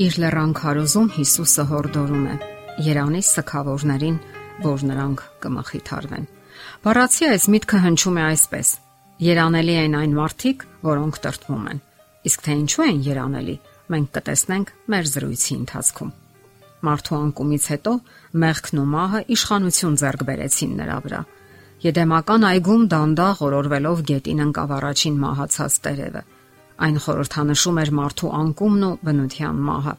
[0.00, 2.34] Իր լեռան քարոզում Հիսուսը հորդորում է.
[2.86, 4.14] Երանի սքավորներին,
[4.64, 6.24] որ նրանք կմխիթարվեն։
[6.86, 8.70] Բառացի այս միտքը հնչում է այսպես.
[9.26, 11.82] Երանելի են այն մարդիկ, որոնք տրտվում են։
[12.30, 13.56] Իսկ թե ինչու են երանելի,
[13.92, 16.16] մենք կտեսնենք մեր զրույցի ընթացքում։
[16.80, 17.94] Մարդու անկումից հետո
[18.40, 21.22] մեղքն ու մահը իշխանություն ձեռք բերեցին նրա վրա։
[21.84, 26.22] Եդեմական այգում դանդաղ օրորվելով գետին ընկավ առաջին մահացած տերևը։
[26.80, 29.94] Այն խորհրդանշում էր մարդու անկումն ու բնության մահը։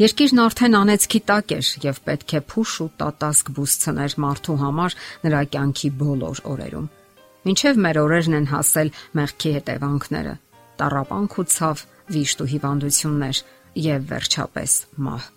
[0.00, 4.96] Երկիրն արդեն անեցքի տակ էր եւ պետք է փուշ ու տատասկ բուսցներ մարդու համար
[5.26, 6.86] նրա կյանքի բոլոր օրերում։
[7.46, 10.34] Մինչև մեր օրերն են հասել մեղքի հետևանքները՝
[10.80, 11.82] տարապանք ու ցավ,
[12.16, 13.42] վիշտ ու հիվանդություններ
[13.86, 14.72] եւ վերջապես
[15.06, 15.28] մահ։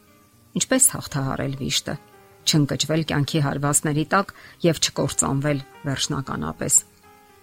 [0.59, 1.95] Ինչպես հաղթահարել վիշտը,
[2.49, 4.33] չընկճվել կյանքի հարվածների տակ
[4.65, 6.79] եւ չկործանվել վերջնականապես։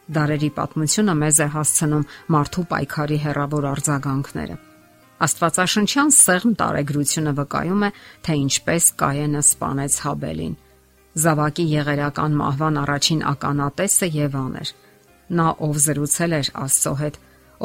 [0.07, 4.57] Դարերի պատմությունը մեզ է հասցնում մարդու պայքարի հերավոր արձագանքները։
[5.27, 7.91] Աստվածաշնչյան սեղմ տարեգրությունը վկայում է,
[8.23, 10.55] թե ինչպես Կայենը սپانեց Հաբելին։
[11.27, 14.73] Զավակի եղերական մահվան առաջին ականատեսը Եվան էր։
[15.37, 17.17] Նա ով զրուցել էր Աստծո հետ,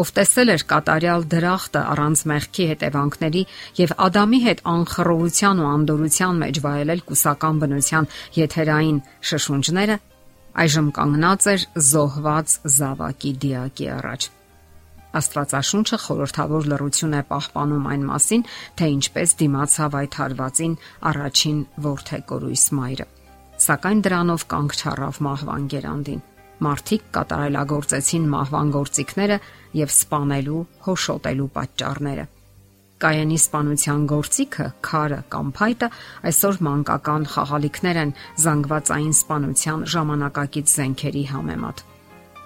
[0.02, 3.42] ով տեսել էր կատարյալ դրախտը առանց մեղքի հետևանքների
[3.82, 9.98] եւ Ադամի հետ անխռովության ու անդորության մեջ վայելել կուսական բնության եթերային շշունջները
[10.60, 14.28] այժմ կանգնած էր զոհված զավակի դիակի առաջ։
[15.22, 18.44] Աստվածաշունչը խորհրդավոր լրություն է պահպանում այն մասին,
[18.80, 20.76] թե ինչպես դիմացավ այդ հարվածին
[21.12, 23.08] առաջին ворթեկորույս մայրը։
[23.62, 26.22] Սակայն դրանով կանգ չառավ մահվան գերանդին։
[26.62, 29.38] Մարտիկ կատարելագործեցին մահվան գործիքները
[29.82, 32.26] եւ սپانելու, հոշոտելու պատճառները։
[33.02, 35.88] Կայանի սպանության գործիքը, քարը կամ փայտը
[36.30, 38.12] այսօր մանկական խաղալիքներ են
[38.44, 41.82] զանգվածային սպանության ժամանակակից զենքերի համեմատ։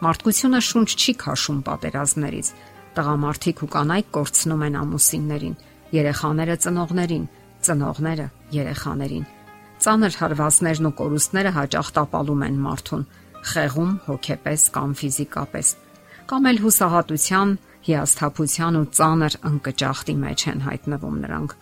[0.05, 2.47] Մարդկությունը շունչ չի քաշում պատերազմներից։
[2.95, 5.55] Տղամարդիկ ու կանայք կորցնում են ամուսիններին,
[5.95, 7.25] երեխաները ծնողներին,
[7.65, 9.25] ծնողները երեխաներին։
[9.85, 13.03] Ծանր հարվածներն ու կորուստները հաճախ տապալում են մարդուն,
[13.51, 15.67] խեղում հոգեպես կամ ֆիզիկապես,
[16.31, 17.49] կամ էլ հուսահատության
[17.85, 21.55] հիասթափության ու ծանր ընկճախտի մեջ են հայտնվում նրանք։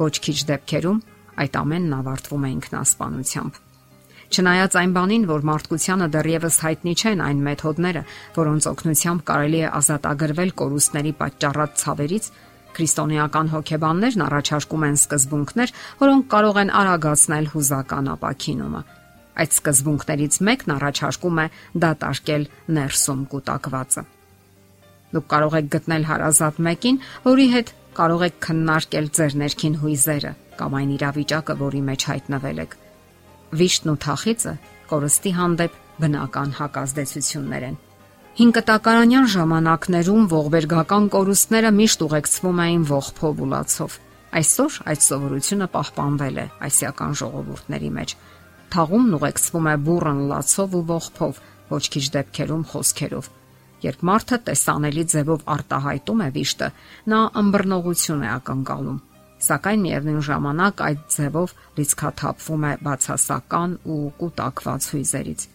[0.00, 1.00] Ոչ քիչ դեպքերում
[1.42, 3.62] այդ ամենն ավարտվում է ինքնասպանությամբ։
[4.26, 8.02] Չնայած այն բանին, որ մարդկությանը դեռևս հայտնի չեն այն մեթոդները,
[8.36, 12.28] որոնց օգնությամբ կարելի է ազատագրվել կորուստների պատճառած ցավերից,
[12.76, 18.82] քրիստոնեական հոգեբաններն առաջարկում են սկզբունքներ, որոնք կարող են արագացնել հուզական ապակինումը։
[19.36, 21.46] Այդ սկզբունքներից մեկն առաջարկում է
[21.86, 24.06] դատարկել ներսում կൂട്ടակվածը։
[25.14, 26.96] Դուք կարող եք գտնել հարազատ մեկին,
[27.26, 32.74] որի հետ կարող եք քննարկել ձեր ներքին հույզերը կամ այն իրավիճակը, որի մեջ հայտնվել եք։
[33.56, 34.54] Վիշտն ու թախիցը
[34.90, 37.78] կորստի հանդեպ բնական հակազդեցություններ են։
[38.36, 43.96] Հինկտակարանյան ժամանակներում ողբերգական կորուստները միշտ ուղեկցվում էին ողփով ու լացով։
[44.36, 48.14] Այսօր այդ սովորությունը պահպանվել է այսիական ժողովուրդների մեջ։
[48.76, 51.42] Թաղումն ուղեկցվում է բուրըն լացով ու ողփով,
[51.72, 53.32] ոչ քիչ դեպքերում խոսքերով
[53.84, 56.68] Երբ մարդը տեսանելի ձևով արտահայտում է վիշտը,
[57.12, 59.02] նա ըմբռնողություն է ակնկալում։
[59.46, 65.46] Սակայն միևնույն ժամանակ այդ ձևով լիցքաթափվում է բացասական ու կൂട്ടակված հույզերից։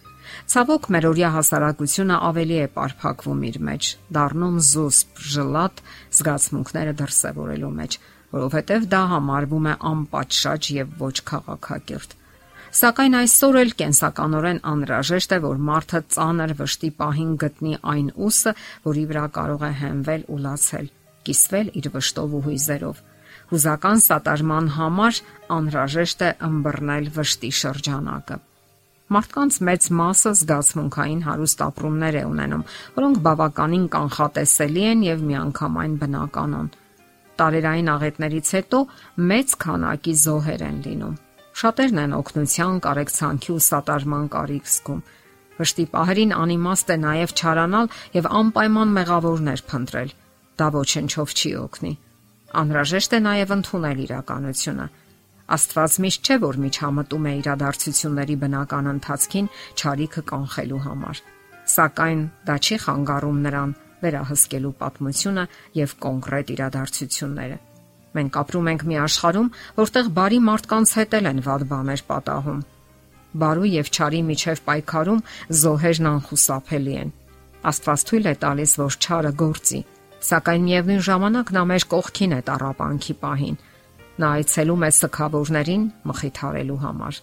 [0.53, 5.81] Ցավոք մերօրյա հասարակությունը ավելի է ապարփակվում իր մեջ, դառնում զուսպ, ժլատ
[6.19, 7.97] զգացմունքները դրսևորելու մեջ,
[8.37, 12.20] որովհետև դա համարվում է անպատշաճ եւ ոչ քաղաքակիրթ։
[12.71, 18.51] Սակայն այսօր էլ կենսականորեն անհրաժեշտ է, որ մարդը ծանր վշտի պահին գտնի այն ուսը,
[18.85, 20.85] որի վրա կարող է հենվել ու լացել,
[21.27, 23.01] կիսվել իր վշտով ու հույզերով։
[23.51, 25.19] Հուզական սատարման համար
[25.51, 28.37] անհրաժեշտ է ըմբռնել վշտի շրջանակը։
[29.11, 32.63] Մարդկանց մեծ մասը զգացմունքային հարուստ ապրումներ է ունենում,
[33.01, 36.71] որոնք բավականին կանխատեսելի են եւ միանգամայն բնականon։
[37.41, 38.79] Տարերային աղետներից հետո
[39.33, 41.19] մեծ քանակի զոհեր են լինում
[41.61, 45.01] Շատերն են օգնության, կարեկցանքի ու սատարման կարիք զգում։
[45.59, 50.15] Վշտի պահերին անիմաստ է նաև չարանալ եւ անպայման մեղավորներ փնտրել։
[50.57, 51.93] Դա ոչնչով չի օգնի։
[52.61, 54.89] Անհրաժեշտ է նաև ընդունել իրականությունը։
[55.61, 59.51] Աստված միշտ չէ որ միջամտում է իրադարձությունների բնական ընթացքին
[59.81, 61.25] ճարիքը կանխելու համար։
[61.77, 65.45] Սակայն դա չի խանգարում նրան վերահսկելու պատմությունը
[65.77, 67.57] եւ կոնկրետ իրադարձությունները։
[68.11, 72.61] Մենք ապրում ենք մի աշխարհում, որտեղ բարի մարդկանց հետ են վատ բաներ պատահում։
[73.41, 75.21] Բարու եւ չարի միջև պայքարում
[75.61, 77.13] զոհերն անխուսափելի են։
[77.71, 79.79] Աստված թույլ է տալիս, որ չարը գործի,
[80.27, 83.57] սակայն միևնույն ժամանակ նա մեր կողքին է տարապանքի պահին։
[84.21, 87.21] Նա այցելում է սքավորներին մխիթարելու համար։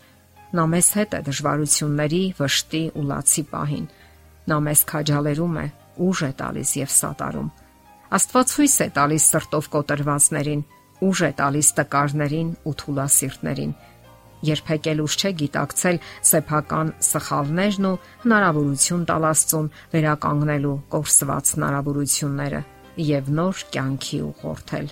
[0.56, 3.86] Նա մեզ հետ է դժվարությունների, վշտի ու լացի պահին։
[4.48, 5.66] Նա մեզ քաջալերում է,
[6.08, 7.48] ուժ է տալիս եւ սատարում։
[8.18, 10.62] Աստված հույս է տալիս սրտով կոտրվածներին
[11.04, 13.72] ուժ է տալիս տկարներին ու թուլասիրտներին։
[14.48, 15.96] Երբեք էլ ուժ չէ գիտակցել
[16.30, 22.60] սեփական սխալներն ու հնարավորություն տալ Աստծուն վերականգնելու կորսված հնարավորությունները
[23.08, 24.86] եւ նոր կյանքի ուղղորդել։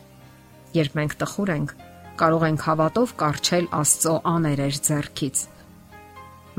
[0.76, 1.70] Երբ մենք տխուր ենք,
[2.16, 5.42] կարող ենք հավատով կարճել Աստծո աներեր ձեռքից։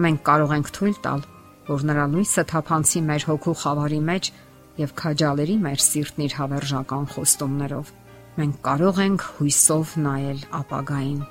[0.08, 1.22] Մենք կարող ենք թույլ տալ,
[1.68, 4.34] որ նրա լույսը թափանցի մեր հոգու խավարի մեջ
[4.78, 7.96] եւ քաջալերի մեր սիրտն իր հավերժական խոստումներով։
[8.38, 11.22] Մենք կարող ենք հույսով նայել ապագային։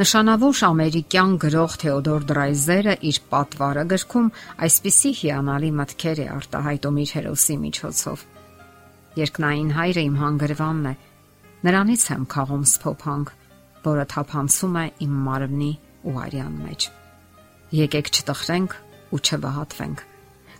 [0.00, 4.28] Նշանավոր ամերիկյան գրող Թեոդոր Դրայզերը իր պատվարը գրքում
[4.66, 8.24] այսպիսի հիանալի մտքեր է արտահայտում իր հերոսի միջոցով։
[9.20, 10.94] Երկնային հայրը իմ հանգրվանն է։
[11.66, 13.32] Նրանից եմ քաղում սփոփանք,
[13.84, 15.72] որը թափանցում է իմ մարմնի
[16.04, 16.86] ու արյան մեջ։
[17.80, 18.76] Եկեք չտխրենք
[19.10, 20.04] ու չվհատվենք,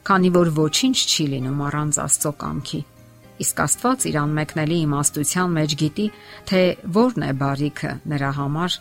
[0.09, 2.81] քանի որ ոչինչ չի լինում առանց Աստծո կամքի։
[3.41, 6.07] Իսկ Աստված իրան մեկնելի իմաստության մեջ գիտի,
[6.51, 6.61] թե
[6.97, 8.75] որն է բարիքը նրա համար,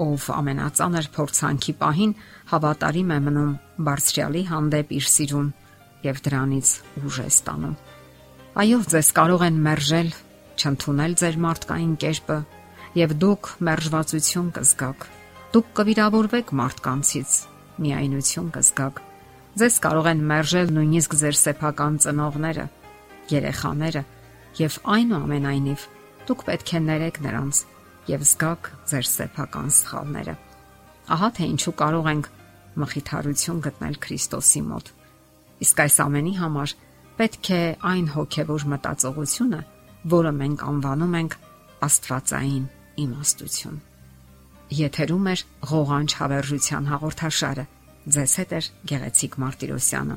[0.00, 2.14] ով ամենածանր փորձանքի պահին
[2.50, 3.52] հավատարիմ է մնում
[3.86, 5.50] բարձրյալի հանդեպ իր սիրուն
[6.06, 6.72] եւ դրանից
[7.04, 7.76] ուժ է ստանում։
[8.60, 10.10] Այո, ձեզ կարող են մերժել,
[10.60, 12.38] չընդունել ձեր մարդկային կերպը
[13.00, 15.06] եւ դուք մերժվածություն կզգաք։
[15.54, 17.36] Դուք կվիրավորվեք մարդկանցից,
[17.84, 19.00] միայնություն կզգաք։
[19.60, 22.66] Ձեզ կարող են մերժել նույնիսկ ձեր սեփական ծնողները,
[23.30, 24.02] երեխաները
[24.60, 25.86] եւ այնուամենայնիվ
[26.30, 27.62] դուք պետք է ներեք նրանց
[28.10, 30.34] եւ զգաք ձեր սեփական սխալները։
[31.10, 32.30] Ահա թե ինչու կարող ենք
[32.80, 34.90] մխիթարություն գտնել Քրիստոսի մոտ։
[35.66, 36.74] Իսկ այս ամենի համար
[37.20, 37.60] պետք է
[37.90, 39.60] այն հոգեվոր մտածողությունը,
[40.14, 41.36] որը մենք անվանում ենք
[41.90, 42.66] Աստվածային
[43.04, 43.78] իմաստություն։
[44.80, 45.34] Եթերում է
[45.70, 47.64] ղողանջ հավերժության հաղորդաշարը։
[48.14, 48.60] Ձեզ հետ է
[48.90, 50.16] Գեղեցիկ Մարտիրոսյանը։